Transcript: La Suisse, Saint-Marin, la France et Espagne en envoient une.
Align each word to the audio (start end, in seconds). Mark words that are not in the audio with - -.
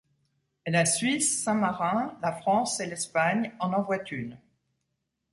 La 0.65 0.83
Suisse, 0.85 1.43
Saint-Marin, 1.43 2.17
la 2.23 2.31
France 2.31 2.79
et 2.79 2.85
Espagne 2.87 3.53
en 3.59 3.71
envoient 3.71 4.01
une. 4.11 4.35